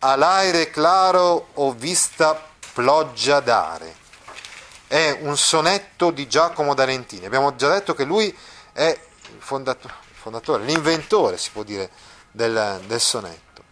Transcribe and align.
All'aire 0.00 0.70
claro 0.70 1.48
ho 1.54 1.72
vista 1.72 2.40
ploggia 2.72 3.40
dare. 3.40 3.96
È 4.86 5.18
un 5.22 5.36
sonetto 5.36 6.12
di 6.12 6.28
Giacomo 6.28 6.72
D'Arentini. 6.74 7.26
Abbiamo 7.26 7.56
già 7.56 7.68
detto 7.68 7.94
che 7.94 8.04
lui 8.04 8.34
è 8.72 8.96
il 9.32 9.40
fondatore, 9.40 9.94
fondatore 10.12 10.62
l'inventore, 10.62 11.36
si 11.36 11.50
può 11.50 11.64
dire, 11.64 11.90
del, 12.30 12.80
del 12.86 13.00
sonetto. 13.00 13.64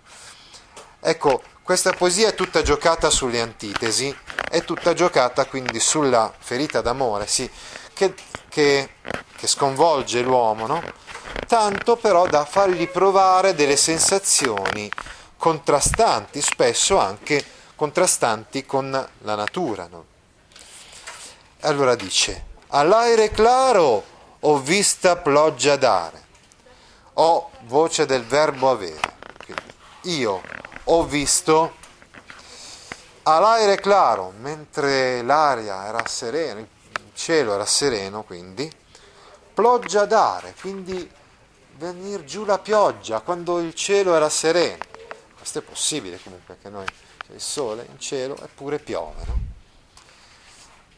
Ecco, 0.99 1.43
questa 1.63 1.93
poesia 1.93 2.31
è 2.31 2.35
tutta 2.35 2.63
giocata 2.63 3.09
sulle 3.09 3.41
antitesi, 3.41 4.15
è 4.51 4.65
tutta 4.65 4.95
giocata 4.95 5.47
quindi 5.47 5.79
sulla 5.79 6.35
ferita 6.37 6.81
d'amore, 6.81 7.29
sì, 7.29 7.49
che, 7.95 8.15
che, 8.49 8.91
che 9.37 9.47
sconvolge 9.47 10.23
l'uomo, 10.23 10.67
no? 10.67 10.83
tanto 11.47 11.95
però 11.95 12.27
da 12.27 12.45
fargli 12.45 12.89
provare 12.89 13.55
delle 13.55 13.77
sensazioni 13.77 14.91
contrastanti, 15.37 16.41
spesso 16.41 16.99
anche 16.99 17.45
contrastanti 17.75 18.65
con 18.65 18.91
la 18.91 19.35
natura. 19.35 19.87
No? 19.87 20.05
Allora 21.61 21.95
dice, 21.95 22.45
all'aere 22.69 23.31
claro 23.31 24.05
ho 24.41 24.59
vista 24.59 25.17
ploggia 25.17 25.77
dare, 25.77 26.25
ho 27.15 27.51
voce 27.63 28.07
del 28.07 28.25
verbo 28.25 28.71
avere, 28.71 29.15
io 30.03 30.43
ho 30.85 31.05
visto 31.05 31.75
all'aere 33.25 33.77
claro, 33.77 34.33
mentre 34.39 35.23
l'aria 35.23 35.87
era 35.87 36.07
serena, 36.07 36.61
il 36.61 36.69
cielo 37.15 37.55
era 37.55 37.67
sereno, 37.67 38.23
quindi, 38.23 38.71
ploggia 39.53 40.05
dare, 40.05 40.55
quindi 40.61 41.11
venire 41.77 42.25
giù 42.25 42.45
la 42.45 42.59
pioggia 42.59 43.21
quando 43.21 43.59
il 43.59 43.75
cielo 43.75 44.15
era 44.15 44.29
sereno. 44.29 44.85
Questo 45.37 45.59
è 45.59 45.63
possibile 45.63 46.19
comunque, 46.23 46.59
che 46.61 46.69
noi 46.69 46.85
c'è 46.85 47.33
il 47.33 47.41
sole 47.41 47.87
in 47.91 47.99
cielo 47.99 48.37
eppure 48.43 48.79
piove. 48.79 49.23
No? 49.27 49.41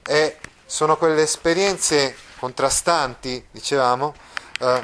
E 0.06 0.38
sono 0.64 0.96
quelle 0.96 1.22
esperienze 1.22 2.16
contrastanti, 2.38 3.46
dicevamo, 3.50 4.14
eh, 4.60 4.82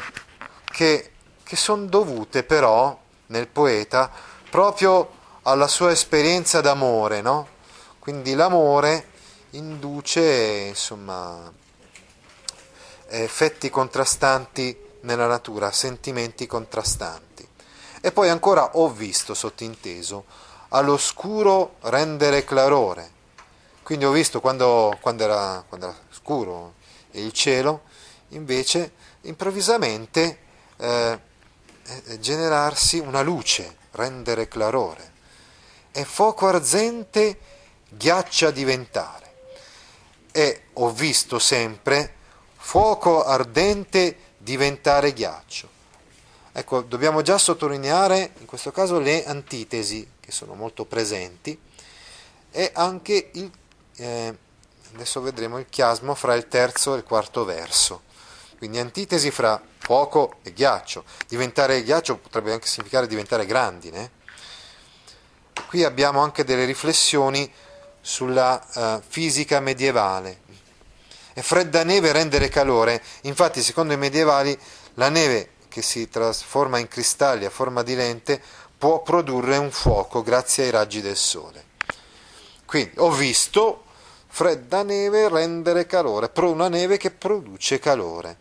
che, 0.65 1.13
che 1.43 1.57
sono 1.57 1.87
dovute 1.87 2.43
però 2.43 2.99
nel 3.27 3.49
poeta 3.49 4.11
proprio 4.51 5.23
alla 5.43 5.69
sua 5.69 5.91
esperienza 5.91 6.61
d'amore, 6.61 7.21
no? 7.21 7.49
Quindi 7.99 8.35
l'amore 8.35 9.09
induce, 9.51 10.67
insomma, 10.69 11.51
effetti 13.09 13.71
contrastanti 13.71 14.77
nella 15.01 15.27
natura, 15.27 15.71
sentimenti 15.71 16.47
contrastanti. 16.47 17.34
E 18.05 18.13
poi 18.13 18.29
ancora 18.29 18.77
ho 18.77 18.91
visto, 18.91 19.33
sottinteso, 19.33 20.27
all'oscuro 20.69 21.77
rendere 21.85 22.45
clarore. 22.45 23.11
Quindi 23.83 24.05
ho 24.05 24.11
visto 24.11 24.43
quando, 24.43 24.95
quando, 25.01 25.23
era, 25.23 25.65
quando 25.67 25.87
era, 25.87 25.97
scuro 26.11 26.75
il 27.13 27.33
cielo, 27.33 27.85
invece 28.29 28.93
improvvisamente 29.23 30.39
eh, 30.77 31.19
eh 31.83 32.21
generarsi 32.21 32.99
una 32.99 33.23
luce, 33.23 33.75
rendere 33.93 34.49
clarore, 34.49 35.13
e 35.91 36.05
fuoco 36.05 36.47
arzente 36.47 37.39
ghiaccia 37.89 38.51
diventare. 38.51 39.33
E 40.31 40.65
ho 40.75 40.91
visto 40.91 41.39
sempre 41.39 42.17
fuoco 42.59 43.25
ardente 43.25 44.19
diventare 44.37 45.15
ghiaccio. 45.15 45.74
Ecco, 46.57 46.83
dobbiamo 46.83 47.21
già 47.23 47.37
sottolineare 47.37 48.31
in 48.39 48.47
questo 48.47 48.71
caso 48.71 49.01
le 49.01 49.25
antitesi 49.25 50.09
che 50.21 50.31
sono 50.31 50.55
molto 50.55 50.85
presenti 50.85 51.59
e 52.53 52.71
anche 52.75 53.31
il, 53.33 53.51
eh, 53.97 54.39
adesso 54.95 55.21
vedremo 55.21 55.59
il 55.59 55.67
chiasmo 55.69 56.15
fra 56.15 56.35
il 56.35 56.47
terzo 56.47 56.95
e 56.95 56.99
il 56.99 57.03
quarto 57.03 57.45
verso. 57.45 58.03
Quindi 58.57 58.79
antitesi 58.79 59.33
fra 59.33 59.61
fuoco 59.79 60.37
e 60.45 60.53
ghiaccio. 60.53 61.03
Diventare 61.27 61.83
ghiaccio 61.83 62.19
potrebbe 62.19 62.53
anche 62.53 62.69
significare 62.69 63.09
diventare 63.09 63.47
grandine. 63.47 64.13
Qui 65.67 65.83
abbiamo 65.83 66.21
anche 66.21 66.45
delle 66.45 66.67
riflessioni 66.67 67.53
sulla 68.01 68.65
uh, 68.75 69.03
fisica 69.05 69.59
medievale. 69.59 70.43
È 71.33 71.41
fredda 71.41 71.83
neve 71.83 72.13
rendere 72.13 72.49
calore, 72.49 73.03
infatti 73.23 73.61
secondo 73.61 73.93
i 73.93 73.97
medievali 73.97 74.57
la 74.95 75.09
neve 75.09 75.54
che 75.75 75.83
si 75.83 76.09
trasforma 76.09 76.79
in 76.79 76.87
cristalli 76.87 77.45
a 77.45 77.51
forma 77.51 77.83
di 77.83 77.97
lente 77.97 78.41
può 78.79 79.03
produrre 79.03 79.57
un 79.57 79.73
fuoco 79.73 80.23
grazie 80.23 80.63
ai 80.63 80.71
raggi 80.71 81.01
del 81.01 81.17
sole. 81.17 81.65
Quindi 82.65 82.93
ho 82.99 83.11
visto 83.11 83.83
fredda 84.29 84.85
neve 84.85 85.29
rendere 85.29 85.85
calore, 85.85 86.31
una 86.37 86.69
neve 86.69 86.97
che 86.97 87.11
produce 87.11 87.81
calore. 87.81 88.37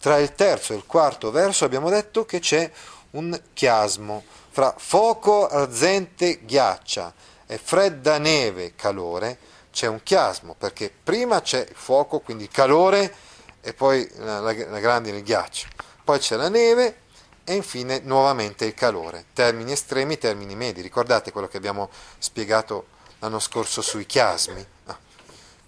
Tra 0.00 0.16
il 0.16 0.32
terzo 0.32 0.72
e 0.72 0.76
il 0.76 0.86
quarto 0.86 1.30
verso 1.30 1.66
abbiamo 1.66 1.90
detto 1.90 2.24
che 2.24 2.38
c'è 2.38 2.70
un 3.10 3.38
chiasmo 3.52 4.24
fra 4.48 4.74
fuoco, 4.74 5.46
arzente, 5.48 6.42
ghiaccia 6.42 7.12
e 7.46 7.58
fredda 7.58 8.16
neve, 8.16 8.72
calore, 8.74 9.36
c'è 9.70 9.88
un 9.88 10.02
chiasmo 10.02 10.54
perché 10.56 10.90
prima 10.90 11.42
c'è 11.42 11.66
il 11.68 11.76
fuoco, 11.76 12.20
quindi 12.20 12.48
calore 12.48 13.14
e 13.60 13.74
poi 13.74 14.10
la, 14.16 14.40
la, 14.40 14.54
la 14.54 14.78
grandine, 14.78 15.18
il 15.18 15.22
ghiaccio, 15.22 15.68
poi 16.04 16.18
c'è 16.18 16.36
la 16.36 16.48
neve 16.48 17.00
e 17.44 17.54
infine 17.54 18.00
nuovamente 18.04 18.64
il 18.64 18.74
calore. 18.74 19.26
Termini 19.32 19.72
estremi, 19.72 20.18
termini 20.18 20.54
medi. 20.54 20.80
Ricordate 20.80 21.32
quello 21.32 21.48
che 21.48 21.56
abbiamo 21.56 21.90
spiegato 22.18 22.86
l'anno 23.18 23.38
scorso 23.38 23.82
sui 23.82 24.06
chiasmi? 24.06 24.64
Ah. 24.86 24.98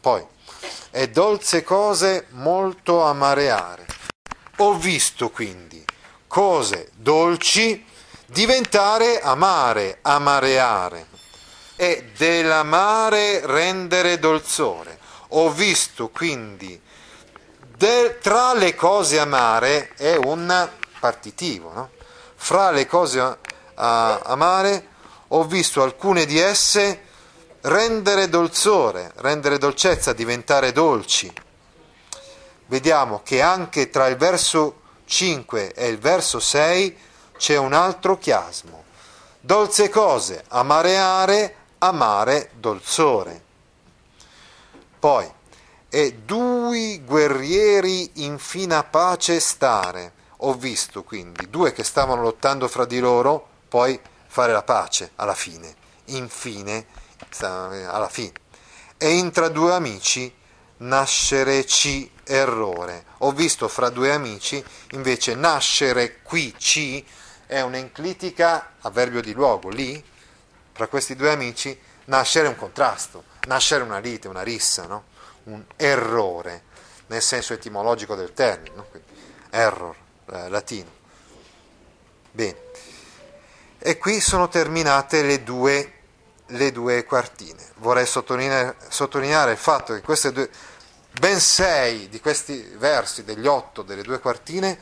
Poi, 0.00 0.24
è 0.90 1.08
dolce 1.08 1.62
cose 1.62 2.26
molto 2.30 3.02
amareare. 3.02 3.86
Ho 4.58 4.74
visto 4.74 5.30
quindi 5.30 5.84
cose 6.26 6.90
dolci 6.94 7.84
diventare 8.26 9.20
amare, 9.20 9.98
amareare 10.02 11.06
e 11.76 12.10
dell'amare 12.16 13.44
rendere 13.46 14.18
dolzore. 14.18 14.98
Ho 15.30 15.50
visto 15.50 16.08
quindi 16.08 16.80
de, 17.76 18.18
tra 18.20 18.54
le 18.54 18.74
cose 18.74 19.18
amare 19.18 19.90
è 19.96 20.16
un 20.16 20.68
partitivo, 21.00 21.72
no? 21.72 21.90
fra 22.34 22.70
le 22.70 22.86
cose 22.86 23.20
uh, 23.20 23.36
amare 23.74 24.88
ho 25.28 25.44
visto 25.44 25.82
alcune 25.82 26.26
di 26.26 26.38
esse 26.38 27.02
rendere 27.62 28.28
dolzore, 28.28 29.12
rendere 29.16 29.58
dolcezza, 29.58 30.12
diventare 30.12 30.72
dolci 30.72 31.32
vediamo 32.66 33.20
che 33.22 33.42
anche 33.42 33.90
tra 33.90 34.06
il 34.06 34.16
verso 34.16 34.80
5 35.04 35.74
e 35.74 35.88
il 35.88 35.98
verso 35.98 36.40
6 36.40 36.98
c'è 37.36 37.56
un 37.56 37.72
altro 37.72 38.18
chiasmo. 38.18 38.84
Dolce 39.40 39.90
cose, 39.90 40.44
amareare, 40.48 41.56
amare, 41.78 42.50
dolzore. 42.54 43.42
Poi, 44.98 45.30
e 45.94 46.22
due 46.24 47.02
guerrieri 47.04 48.10
in 48.14 48.40
fina 48.40 48.82
pace 48.82 49.38
stare. 49.38 50.12
Ho 50.38 50.54
visto 50.54 51.04
quindi 51.04 51.48
due 51.48 51.72
che 51.72 51.84
stavano 51.84 52.20
lottando 52.20 52.66
fra 52.66 52.84
di 52.84 52.98
loro, 52.98 53.46
poi 53.68 54.00
fare 54.26 54.50
la 54.50 54.64
pace 54.64 55.12
alla 55.14 55.36
fine. 55.36 55.72
Infine, 56.06 56.86
alla 57.38 58.08
fine. 58.08 58.32
E 58.98 59.12
intra 59.12 59.46
due 59.46 59.72
amici 59.72 60.34
nascere 60.78 61.64
ci 61.64 62.10
errore. 62.24 63.04
Ho 63.18 63.30
visto 63.30 63.68
fra 63.68 63.88
due 63.88 64.10
amici 64.10 64.62
invece 64.90 65.36
nascere 65.36 66.22
qui 66.22 66.52
ci 66.58 67.06
è 67.46 67.60
un'enclitica 67.60 68.72
avverbio 68.80 69.20
di 69.20 69.32
luogo, 69.32 69.68
lì 69.68 70.04
fra 70.72 70.88
questi 70.88 71.14
due 71.14 71.30
amici 71.30 71.78
nascere 72.06 72.48
un 72.48 72.56
contrasto, 72.56 73.22
nascere 73.46 73.84
una 73.84 73.98
lite, 73.98 74.26
una 74.26 74.42
rissa, 74.42 74.86
no? 74.86 75.12
Un 75.44 75.64
errore 75.76 76.62
nel 77.06 77.22
senso 77.22 77.52
etimologico 77.52 78.14
del 78.14 78.32
termine, 78.32 78.74
no? 78.74 78.86
error, 79.50 79.94
eh, 80.32 80.48
latino. 80.48 80.90
Bene. 82.30 82.56
E 83.78 83.98
qui 83.98 84.20
sono 84.20 84.48
terminate 84.48 85.22
le 85.22 85.42
due, 85.42 85.92
le 86.46 86.72
due 86.72 87.04
quartine. 87.04 87.62
Vorrei 87.76 88.06
sottolineare, 88.06 88.76
sottolineare 88.88 89.52
il 89.52 89.58
fatto 89.58 89.94
che 89.94 90.00
queste 90.00 90.32
due, 90.32 90.48
ben 91.20 91.38
sei 91.38 92.08
di 92.08 92.20
questi 92.20 92.60
versi, 92.76 93.24
degli 93.24 93.46
otto 93.46 93.82
delle 93.82 94.02
due 94.02 94.18
quartine, 94.20 94.78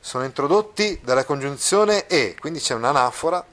sono 0.00 0.24
introdotti 0.24 1.00
dalla 1.02 1.24
congiunzione 1.24 2.06
E, 2.06 2.36
quindi 2.38 2.60
c'è 2.60 2.74
un'anafora 2.74 3.44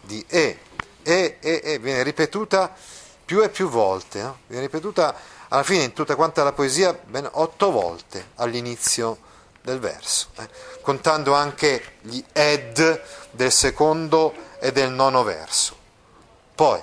di 0.00 0.24
E. 0.28 0.58
E, 1.02 1.38
E, 1.40 1.60
E 1.62 1.78
viene 1.78 2.02
ripetuta 2.02 2.74
più 3.24 3.42
e 3.42 3.48
più 3.48 3.68
volte, 3.68 4.20
no? 4.20 4.40
viene 4.48 4.64
ripetuta 4.64 5.14
alla 5.52 5.62
fine 5.62 5.84
in 5.84 5.92
tutta 5.92 6.14
quanta 6.14 6.42
la 6.44 6.52
poesia 6.52 6.92
ben 6.92 7.28
otto 7.30 7.70
volte 7.70 8.30
all'inizio 8.36 9.18
del 9.62 9.78
verso, 9.78 10.28
eh? 10.38 10.48
contando 10.80 11.34
anche 11.34 11.96
gli 12.02 12.22
ed 12.32 13.02
del 13.30 13.52
secondo 13.52 14.34
e 14.58 14.72
del 14.72 14.90
nono 14.90 15.22
verso. 15.22 15.76
Poi 16.54 16.82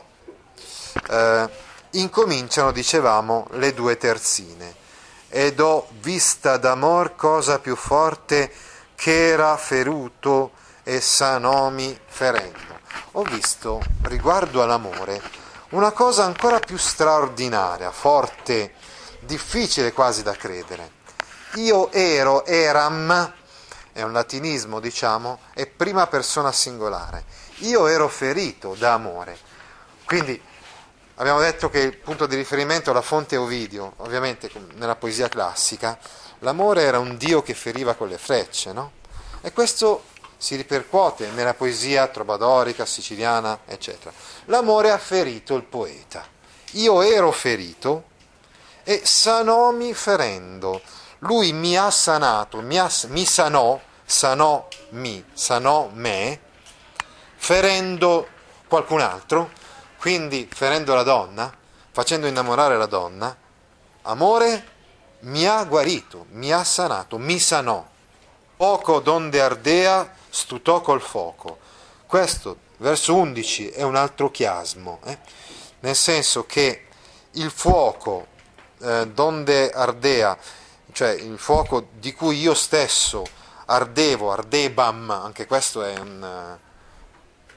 eh, 1.10 1.50
incominciano, 1.92 2.72
dicevamo, 2.72 3.48
le 3.52 3.74
due 3.74 3.98
terzine. 3.98 4.86
Ed 5.30 5.60
ho 5.60 5.88
vista 6.00 6.58
d'amor 6.58 7.16
cosa 7.16 7.60
più 7.60 7.76
forte 7.76 8.52
che 8.96 9.30
era 9.30 9.56
feruto 9.58 10.52
e 10.84 11.02
sanomi 11.02 11.98
ferendo. 12.06 12.80
Ho 13.14 13.24
visto, 13.24 13.82
riguardo 14.04 14.62
all'amore, 14.62 15.22
una 15.70 15.92
cosa 15.92 16.24
ancora 16.24 16.60
più 16.60 16.78
straordinaria, 16.78 17.92
forte, 17.92 18.74
difficile 19.20 19.92
quasi 19.92 20.24
da 20.24 20.34
credere. 20.34 20.92
Io 21.56 21.92
ero, 21.92 22.46
eram, 22.46 23.34
è 23.92 24.02
un 24.02 24.14
latinismo 24.14 24.80
diciamo, 24.80 25.40
è 25.54 25.68
prima 25.68 26.08
persona 26.08 26.52
singolare. 26.52 27.26
Io 27.62 27.88
ero 27.88 28.08
ferito 28.08 28.76
da 28.78 28.94
amore. 28.94 29.38
Quindi 30.06 30.42
abbiamo 31.16 31.40
detto 31.40 31.70
che 31.70 31.80
il 31.80 31.98
punto 31.98 32.28
di 32.28 32.36
riferimento 32.36 32.92
è 32.92 32.94
la 32.94 33.02
fonte 33.02 33.36
Ovidio, 33.36 33.94
ovviamente 33.98 34.50
nella 34.76 34.96
poesia 34.96 35.28
classica, 35.28 35.98
l'amore 36.40 36.84
era 36.84 37.00
un 37.00 37.18
dio 37.18 37.42
che 37.42 37.54
feriva 37.54 37.96
con 37.96 38.08
le 38.08 38.18
frecce, 38.18 38.72
no? 38.72 38.92
E 39.42 39.52
questo 39.52 40.04
si 40.38 40.56
ripercuote 40.56 41.30
nella 41.32 41.54
poesia 41.54 42.08
trobadorica, 42.08 42.86
siciliana, 42.86 43.60
eccetera. 43.66 44.14
L'amore 44.46 44.92
ha 44.92 44.98
ferito 44.98 45.56
il 45.56 45.64
poeta. 45.64 46.26
Io 46.72 47.02
ero 47.02 47.32
ferito 47.32 48.04
e 48.84 49.02
sanòmi 49.04 49.94
ferendo. 49.94 50.82
Lui 51.20 51.52
mi 51.52 51.76
ha 51.76 51.90
sanato, 51.90 52.62
mi, 52.62 52.78
ha, 52.78 52.90
mi 53.08 53.26
sanò, 53.26 53.80
sanò 54.06 54.68
mi, 54.90 55.24
sanò 55.34 55.90
me, 55.92 56.40
ferendo 57.36 58.28
qualcun 58.68 59.02
altro, 59.02 59.50
quindi 60.00 60.48
ferendo 60.54 60.94
la 60.94 61.04
donna, 61.04 61.52
facendo 61.92 62.28
innamorare 62.28 62.78
la 62.78 62.86
donna. 62.86 63.36
Amore 64.04 64.76
mi 65.22 65.46
ha 65.48 65.64
guarito, 65.64 66.28
mi 66.32 66.54
ha 66.54 66.64
sanato, 66.64 67.18
mi 67.18 67.40
sanò. 67.40 67.86
Poco 68.56 69.00
donde 69.00 69.42
ardea 69.42 70.14
stutò 70.38 70.82
col 70.82 71.02
fuoco. 71.02 71.58
Questo, 72.06 72.58
verso 72.78 73.16
11, 73.16 73.70
è 73.70 73.82
un 73.82 73.96
altro 73.96 74.30
chiasmo, 74.30 75.00
eh? 75.04 75.18
nel 75.80 75.96
senso 75.96 76.46
che 76.46 76.86
il 77.32 77.50
fuoco 77.50 78.28
eh, 78.80 79.08
donde 79.08 79.72
ardea, 79.72 80.38
cioè 80.92 81.10
il 81.10 81.40
fuoco 81.40 81.88
di 81.94 82.14
cui 82.14 82.40
io 82.40 82.54
stesso 82.54 83.26
ardevo, 83.66 84.32
ardebam, 84.32 85.10
anche 85.10 85.48
questo 85.48 85.84
è, 85.84 85.98
un, 85.98 86.58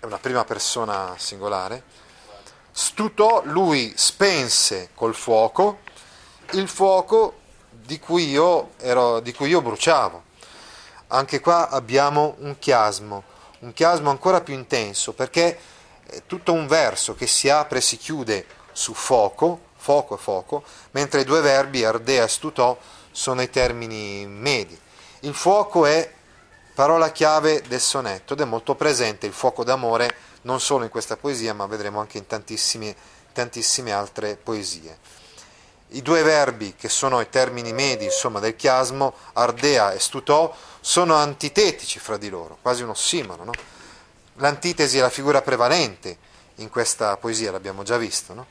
è 0.00 0.04
una 0.06 0.18
prima 0.18 0.44
persona 0.44 1.14
singolare, 1.18 1.82
stutò, 2.72 3.42
lui 3.44 3.92
spense 3.94 4.88
col 4.94 5.14
fuoco 5.14 5.80
il 6.52 6.66
fuoco 6.66 7.40
di 7.68 7.98
cui 8.00 8.30
io, 8.30 8.70
ero, 8.78 9.20
di 9.20 9.34
cui 9.34 9.50
io 9.50 9.60
bruciavo. 9.60 10.28
Anche 11.12 11.40
qua 11.40 11.68
abbiamo 11.68 12.36
un 12.38 12.56
chiasmo, 12.60 13.24
un 13.60 13.72
chiasmo 13.72 14.10
ancora 14.10 14.42
più 14.42 14.54
intenso, 14.54 15.12
perché 15.12 15.58
è 16.06 16.22
tutto 16.26 16.52
un 16.52 16.68
verso 16.68 17.16
che 17.16 17.26
si 17.26 17.48
apre 17.48 17.78
e 17.78 17.82
si 17.82 17.96
chiude 17.96 18.46
su 18.70 18.94
fuoco, 18.94 19.60
fuoco 19.76 20.14
e 20.14 20.18
fuoco, 20.18 20.62
mentre 20.92 21.22
i 21.22 21.24
due 21.24 21.40
verbi 21.40 21.84
ardea 21.84 22.24
e 22.24 22.28
stutò 22.28 22.78
sono 23.10 23.42
i 23.42 23.50
termini 23.50 24.24
medi. 24.24 24.78
Il 25.20 25.34
fuoco 25.34 25.84
è 25.84 26.12
parola 26.74 27.10
chiave 27.10 27.62
del 27.62 27.80
sonetto 27.80 28.34
ed 28.34 28.40
è 28.40 28.44
molto 28.44 28.76
presente 28.76 29.26
il 29.26 29.32
fuoco 29.32 29.64
d'amore 29.64 30.14
non 30.42 30.60
solo 30.60 30.84
in 30.84 30.90
questa 30.90 31.16
poesia, 31.16 31.52
ma 31.52 31.66
vedremo 31.66 31.98
anche 31.98 32.18
in 32.18 32.26
tantissime, 32.28 32.94
tantissime 33.32 33.90
altre 33.90 34.36
poesie. 34.36 34.96
I 35.92 36.02
due 36.02 36.22
verbi 36.22 36.75
che 36.76 36.88
sono 36.88 37.20
i 37.20 37.28
termini 37.28 37.72
medi 37.72 38.04
insomma, 38.04 38.38
del 38.38 38.54
chiasmo, 38.54 39.14
ardea 39.32 39.92
e 39.92 39.98
stutò, 39.98 40.54
sono 40.81 41.14
antitetici 41.16 41.98
fra 41.98 42.16
di 42.16 42.28
loro, 42.28 42.58
quasi 42.62 42.82
un 42.82 42.90
ossimoro. 42.90 43.44
No? 43.44 43.52
L'antitesi 44.34 44.98
è 44.98 45.00
la 45.00 45.10
figura 45.10 45.42
prevalente 45.42 46.16
in 46.56 46.70
questa 46.70 47.16
poesia, 47.16 47.50
l'abbiamo 47.50 47.82
già 47.82 47.96
visto. 47.96 48.34
No? 48.34 48.46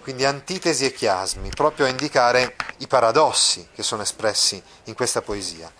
Quindi 0.00 0.24
antitesi 0.24 0.84
e 0.84 0.92
chiasmi, 0.92 1.50
proprio 1.50 1.86
a 1.86 1.88
indicare 1.88 2.54
i 2.78 2.86
paradossi 2.86 3.68
che 3.74 3.82
sono 3.82 4.02
espressi 4.02 4.62
in 4.84 4.94
questa 4.94 5.22
poesia. 5.22 5.70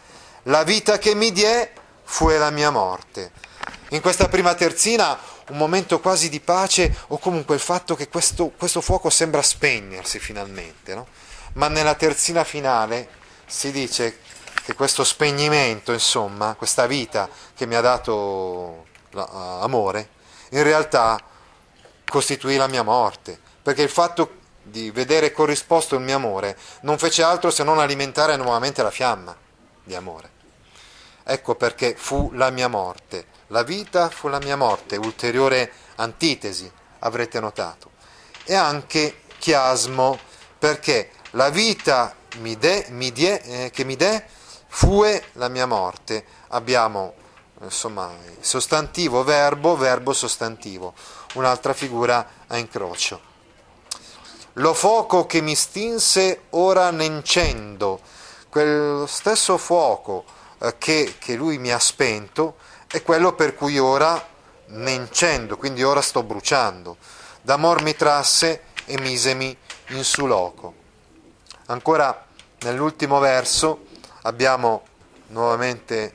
La 0.44 0.64
vita 0.64 0.99
che 0.99 1.14
mi 1.14 1.32
diè 1.32 1.72
fu 2.02 2.28
la 2.28 2.50
mia 2.50 2.70
morte. 2.70 3.32
In 3.90 4.00
questa 4.00 4.28
prima 4.28 4.55
terzina 4.55 5.19
un 5.48 5.56
momento 5.56 6.00
quasi 6.00 6.28
di 6.28 6.40
pace 6.40 6.94
o 7.08 7.18
comunque 7.18 7.54
il 7.54 7.60
fatto 7.60 7.94
che 7.94 8.08
questo, 8.08 8.52
questo 8.56 8.80
fuoco 8.80 9.10
sembra 9.10 9.42
spegnersi 9.42 10.18
finalmente, 10.18 10.94
no? 10.94 11.06
ma 11.54 11.68
nella 11.68 11.94
terzina 11.94 12.44
finale 12.44 13.08
si 13.46 13.70
dice 13.70 14.18
che 14.64 14.74
questo 14.74 15.04
spegnimento, 15.04 15.92
insomma, 15.92 16.54
questa 16.54 16.86
vita 16.86 17.28
che 17.54 17.66
mi 17.66 17.74
ha 17.74 17.80
dato 17.80 18.86
amore, 19.14 20.10
in 20.50 20.62
realtà 20.62 21.18
costituì 22.04 22.56
la 22.56 22.66
mia 22.66 22.82
morte, 22.82 23.38
perché 23.62 23.82
il 23.82 23.88
fatto 23.88 24.36
di 24.62 24.90
vedere 24.90 25.32
corrisposto 25.32 25.94
il 25.94 26.02
mio 26.02 26.16
amore 26.16 26.56
non 26.82 26.98
fece 26.98 27.22
altro 27.22 27.50
se 27.50 27.64
non 27.64 27.78
alimentare 27.78 28.36
nuovamente 28.36 28.82
la 28.82 28.90
fiamma 28.90 29.34
di 29.82 29.94
amore. 29.94 30.36
Ecco 31.30 31.56
perché 31.56 31.94
fu 31.94 32.30
la 32.32 32.48
mia 32.48 32.69
morte. 32.69 33.26
La 33.48 33.62
vita 33.62 34.08
fu 34.08 34.28
la 34.28 34.38
mia 34.38 34.56
morte, 34.56 34.96
ulteriore 34.96 35.70
antitesi, 35.96 36.72
avrete 37.00 37.38
notato. 37.38 37.91
E 38.44 38.55
anche 38.55 39.24
chiasmo, 39.36 40.19
perché 40.58 41.10
la 41.32 41.50
vita 41.50 42.14
mi 42.38 42.56
de, 42.56 42.86
mi 42.93 43.12
die, 43.12 43.43
eh, 43.43 43.70
che 43.70 43.84
mi 43.84 43.94
dè 43.94 44.24
fue 44.69 45.22
la 45.32 45.48
mia 45.48 45.67
morte. 45.67 46.24
Abbiamo 46.48 47.12
insomma 47.60 48.10
sostantivo, 48.41 49.22
verbo, 49.22 49.76
verbo, 49.76 50.14
sostantivo, 50.14 50.94
un'altra 51.34 51.74
figura 51.74 52.26
a 52.46 52.56
incrocio. 52.56 53.20
Lo 54.55 54.72
fuoco 54.72 55.26
che 55.26 55.43
mi 55.43 55.55
stinse 55.55 56.44
ora 56.50 56.91
nencendo, 56.91 58.00
quel 58.48 59.06
stesso 59.06 59.58
fuoco 59.58 60.36
che, 60.79 61.15
che 61.19 61.34
lui 61.34 61.58
mi 61.58 61.70
ha 61.70 61.79
spento, 61.79 62.56
è 62.86 63.03
quello 63.03 63.34
per 63.34 63.55
cui 63.55 63.79
ora 63.79 64.27
nencendo, 64.67 65.56
quindi 65.56 65.82
ora 65.82 66.00
sto 66.00 66.22
bruciando. 66.22 66.96
D'amor 67.43 67.82
mi 67.82 67.94
trasse 67.94 68.62
e 68.84 68.98
misemi 68.98 69.56
in 69.88 70.05
su 70.05 70.27
loco. 70.27 70.74
Ancora 71.67 72.27
nell'ultimo 72.60 73.19
verso 73.19 73.86
abbiamo 74.22 74.82
nuovamente 75.29 76.15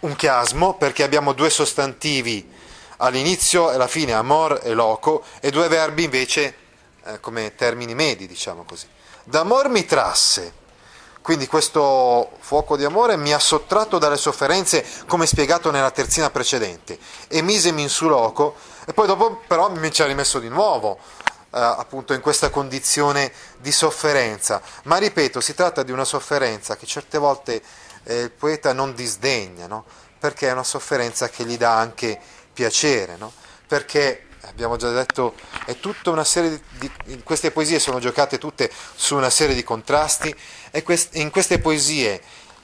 un 0.00 0.14
chiasmo 0.16 0.74
perché 0.74 1.02
abbiamo 1.02 1.32
due 1.32 1.50
sostantivi 1.50 2.50
all'inizio 2.98 3.70
e 3.70 3.74
alla 3.74 3.88
fine, 3.88 4.12
amor 4.12 4.60
e 4.62 4.72
loco, 4.72 5.24
e 5.40 5.50
due 5.50 5.68
verbi 5.68 6.04
invece 6.04 6.56
eh, 7.04 7.20
come 7.20 7.54
termini 7.54 7.94
medi, 7.94 8.26
diciamo 8.26 8.64
così. 8.64 8.86
D'amor 9.24 9.68
mi 9.68 9.84
trasse, 9.84 10.52
quindi 11.24 11.46
questo 11.46 12.32
fuoco 12.40 12.76
di 12.76 12.84
amore 12.84 13.16
mi 13.16 13.32
ha 13.32 13.38
sottratto 13.38 13.96
dalle 13.96 14.18
sofferenze, 14.18 14.84
come 15.06 15.24
spiegato 15.24 15.70
nella 15.70 15.90
terzina 15.90 16.28
precedente, 16.28 16.98
e 17.28 17.40
misemi 17.40 17.80
in 17.80 17.88
su 17.88 18.08
loco, 18.08 18.56
e 18.84 18.92
poi 18.92 19.06
dopo 19.06 19.40
però 19.46 19.70
mi 19.70 19.90
ci 19.90 20.02
ha 20.02 20.06
rimesso 20.06 20.38
di 20.38 20.50
nuovo, 20.50 20.98
eh, 20.98 21.58
appunto 21.58 22.12
in 22.12 22.20
questa 22.20 22.50
condizione 22.50 23.32
di 23.56 23.72
sofferenza. 23.72 24.60
Ma 24.82 24.98
ripeto, 24.98 25.40
si 25.40 25.54
tratta 25.54 25.82
di 25.82 25.92
una 25.92 26.04
sofferenza 26.04 26.76
che 26.76 26.84
certe 26.84 27.16
volte 27.16 27.62
eh, 28.02 28.20
il 28.20 28.30
poeta 28.30 28.74
non 28.74 28.94
disdegna, 28.94 29.66
no? 29.66 29.86
perché 30.18 30.48
è 30.48 30.52
una 30.52 30.62
sofferenza 30.62 31.30
che 31.30 31.46
gli 31.46 31.56
dà 31.56 31.74
anche 31.74 32.20
piacere, 32.52 33.16
no? 33.16 33.32
perché 33.66 34.26
abbiamo 34.48 34.76
già 34.76 34.90
detto, 34.90 35.34
è 35.64 35.78
tutta 35.78 36.10
una 36.10 36.24
serie 36.24 36.60
di, 36.78 36.90
di, 37.04 37.22
queste 37.22 37.50
poesie 37.50 37.78
sono 37.78 37.98
giocate 37.98 38.38
tutte 38.38 38.70
su 38.94 39.16
una 39.16 39.30
serie 39.30 39.54
di 39.54 39.62
contrasti 39.62 40.34
e 40.70 40.82
quest, 40.82 41.16
in 41.16 41.30
queste 41.30 41.58
poesie 41.58 42.20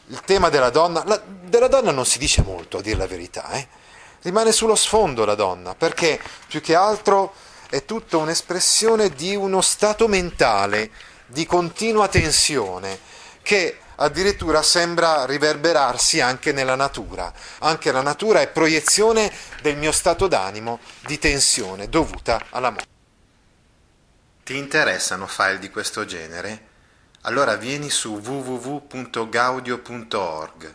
il 0.07 0.21
tema 0.23 0.49
della 0.49 0.71
donna, 0.71 1.03
la, 1.07 1.21
della 1.25 1.69
donna 1.69 1.91
non 1.91 2.05
si 2.05 2.19
dice 2.19 2.43
molto 2.43 2.79
a 2.79 2.83
dire 2.83 2.97
la 2.97 3.07
verità, 3.07 3.51
eh? 3.53 3.67
rimane 4.23 4.53
sullo 4.53 4.75
sfondo 4.75 5.25
la 5.25 5.35
donna, 5.35 5.75
perché 5.75 6.21
più 6.47 6.61
che 6.61 6.75
altro 6.75 7.33
è 7.69 7.85
tutta 7.85 8.17
un'espressione 8.17 9.11
di 9.11 9.35
uno 9.37 9.61
stato 9.61 10.09
mentale 10.09 10.91
di 11.27 11.47
continua 11.47 12.09
tensione 12.09 12.99
che 13.43 13.79
addirittura 14.01 14.63
sembra 14.63 15.27
riverberarsi 15.27 16.21
anche 16.21 16.53
nella 16.53 16.75
natura. 16.75 17.33
Anche 17.61 17.93
la 17.93 18.03
natura 18.03 18.41
è 18.41 18.49
proiezione 18.49 19.33
del 19.63 19.77
mio 19.77 19.93
stato 19.93 20.27
d'animo 20.27 20.81
di 21.07 21.17
tensione 21.19 21.89
dovuta 21.89 22.47
alla 22.51 22.71
morte. 22.71 22.89
Ti 24.45 24.57
interessano 24.57 25.27
file 25.27 25.59
di 25.59 25.71
questo 25.71 26.05
genere? 26.05 26.67
Allora 27.23 27.57
vieni 27.57 27.91
su 27.91 28.19
www.gaudio.org 28.19 30.75